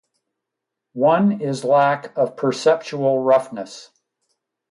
[0.93, 3.91] One is lack of perceptual roughness.